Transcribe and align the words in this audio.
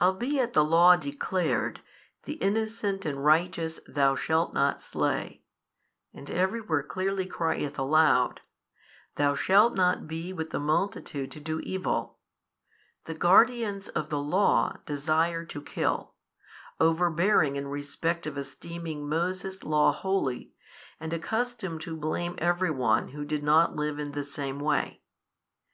Albeit 0.00 0.54
the 0.54 0.64
Law 0.64 0.96
declared, 0.96 1.82
The 2.24 2.36
innocent 2.40 3.04
and 3.04 3.22
righteous 3.22 3.80
thou 3.86 4.14
shalt 4.14 4.54
not 4.54 4.82
slay, 4.82 5.42
and 6.14 6.30
every 6.30 6.62
where 6.62 6.82
clearly 6.82 7.26
crieth 7.26 7.78
aloud, 7.78 8.40
Thou 9.16 9.34
shalt 9.34 9.74
not 9.74 10.06
be 10.08 10.32
with 10.32 10.52
the 10.52 10.58
multitude 10.58 11.30
to 11.32 11.38
do 11.40 11.60
evil, 11.60 12.16
the 13.04 13.12
guardians 13.12 13.88
of 13.90 14.08
the 14.08 14.22
Law 14.22 14.78
desire 14.86 15.44
to 15.44 15.60
kill, 15.60 16.14
overbearing 16.80 17.56
in 17.56 17.66
respect 17.68 18.26
of 18.26 18.38
esteeming 18.38 19.06
Moses' 19.06 19.62
Law 19.62 19.92
holy, 19.92 20.54
and 20.98 21.12
accustomed 21.12 21.82
to 21.82 21.94
blame 21.94 22.36
every 22.38 22.70
one 22.70 23.08
who 23.08 23.22
did 23.22 23.42
not 23.42 23.76
live 23.76 23.98
in 23.98 24.12
the 24.12 24.24
same 24.24 24.60
way. 24.60 25.02